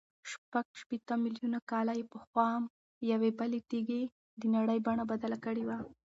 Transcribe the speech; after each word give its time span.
شپږ 0.31 0.65
شپېته 0.81 1.13
میلیونه 1.23 1.59
کاله 1.71 1.93
پخوا 2.13 2.49
یوې 3.11 3.31
بلې 3.39 3.59
تېږې 3.69 4.01
د 4.41 4.43
نړۍ 4.55 4.79
بڼه 4.85 5.03
بدله 5.11 5.37
کړې 5.45 5.63
وه. 5.67 5.77